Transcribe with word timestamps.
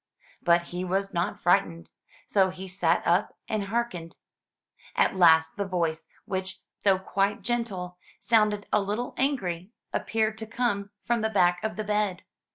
But 0.41 0.63
he 0.69 0.83
was 0.83 1.13
not 1.13 1.39
frightened; 1.39 1.91
so 2.25 2.49
he 2.49 2.67
sat 2.67 3.05
up 3.05 3.37
and 3.47 3.65
hearkened. 3.65 4.15
At 4.95 5.15
last 5.15 5.57
the 5.57 5.63
voice, 5.63 6.07
which, 6.25 6.59
though 6.83 6.97
quite 6.97 7.43
gentle, 7.43 7.99
sounded 8.19 8.65
a 8.73 8.81
little 8.81 9.13
angry, 9.15 9.69
appeared 9.93 10.39
to 10.39 10.47
come 10.47 10.89
from 11.05 11.21
the 11.21 11.29
back 11.29 11.63
of 11.63 11.75
the 11.75 11.83
bed. 11.83 12.23